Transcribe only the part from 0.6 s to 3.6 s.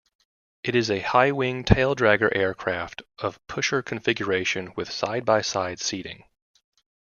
It is a high-wing taildragger aircraft of